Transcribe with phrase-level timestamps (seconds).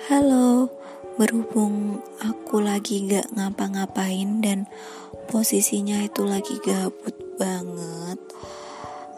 [0.00, 0.72] Halo,
[1.20, 4.64] berhubung aku lagi gak ngapa-ngapain dan
[5.28, 8.16] posisinya itu lagi gabut banget,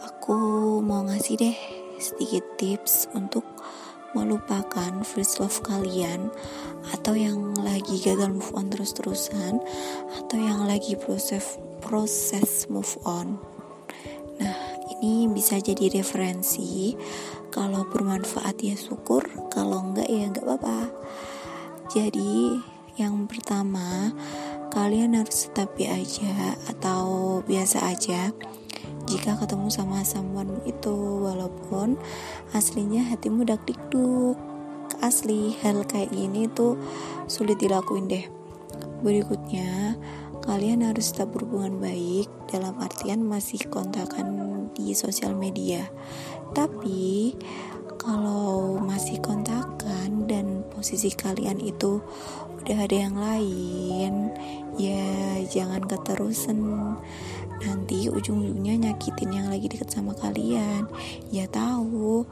[0.03, 0.35] aku
[0.83, 1.59] mau ngasih deh
[2.03, 3.47] sedikit tips untuk
[4.19, 6.35] melupakan first love kalian
[6.91, 9.63] atau yang lagi gagal move on terus-terusan
[10.19, 13.54] atau yang lagi proses proses move on.
[15.05, 16.97] Ini bisa jadi referensi
[17.53, 19.21] kalau bermanfaat ya syukur
[19.53, 20.89] kalau enggak ya enggak apa-apa.
[21.93, 22.57] Jadi
[22.97, 24.17] yang pertama
[24.73, 27.05] kalian harus tetap aja atau
[27.45, 28.33] biasa aja
[29.05, 32.01] jika ketemu sama someone itu walaupun
[32.57, 34.41] aslinya hatimu dak dikduk
[35.05, 36.81] asli hal kayak gini tuh
[37.29, 38.25] sulit dilakuin deh.
[39.05, 40.01] Berikutnya
[40.45, 45.89] kalian harus tetap berhubungan baik dalam artian masih kontakan di sosial media
[46.53, 47.35] tapi
[48.05, 52.05] kalau masih kontakan dan posisi kalian itu
[52.61, 54.29] udah ada yang lain,
[54.77, 56.61] ya jangan keterusan.
[57.65, 60.85] Nanti ujung-ujungnya nyakitin yang lagi deket sama kalian.
[61.33, 62.29] Ya tahu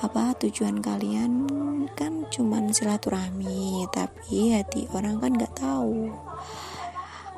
[0.00, 1.48] apa tujuan kalian
[1.92, 6.08] kan cuman silaturahmi, tapi hati orang kan nggak tahu.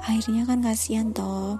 [0.07, 1.59] Akhirnya kan kasihan toh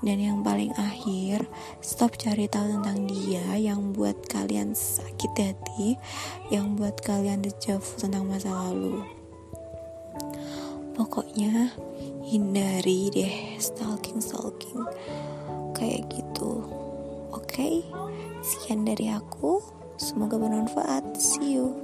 [0.00, 1.44] dan yang paling akhir,
[1.84, 6.00] stop cari tahu tentang dia yang buat kalian sakit hati,
[6.48, 9.04] yang buat kalian dejavu tentang masa lalu.
[10.96, 11.76] Pokoknya
[12.24, 14.88] hindari deh stalking-stalking
[15.76, 16.64] kayak gitu.
[17.36, 17.74] Oke, okay?
[18.40, 19.60] sekian dari aku.
[20.00, 21.12] Semoga bermanfaat.
[21.20, 21.76] See you.